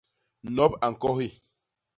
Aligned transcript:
Nop 0.55 0.73
a 0.85 0.87
ñkohi. 0.91 1.27